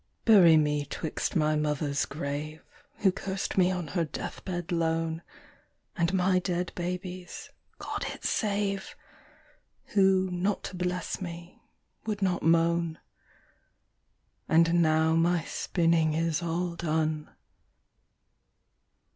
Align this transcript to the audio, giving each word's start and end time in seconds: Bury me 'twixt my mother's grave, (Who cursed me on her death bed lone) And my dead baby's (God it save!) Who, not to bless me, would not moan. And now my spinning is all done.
Bury 0.25 0.57
me 0.57 0.83
'twixt 0.83 1.35
my 1.35 1.55
mother's 1.55 2.07
grave, 2.07 2.63
(Who 3.01 3.11
cursed 3.11 3.55
me 3.55 3.69
on 3.69 3.89
her 3.89 4.03
death 4.03 4.43
bed 4.43 4.71
lone) 4.71 5.21
And 5.95 6.11
my 6.11 6.39
dead 6.39 6.71
baby's 6.73 7.51
(God 7.77 8.05
it 8.09 8.23
save!) 8.25 8.95
Who, 9.93 10.31
not 10.31 10.63
to 10.63 10.75
bless 10.75 11.21
me, 11.21 11.61
would 12.07 12.23
not 12.23 12.41
moan. 12.41 12.97
And 14.49 14.81
now 14.81 15.13
my 15.13 15.43
spinning 15.43 16.15
is 16.15 16.41
all 16.41 16.75
done. 16.75 17.29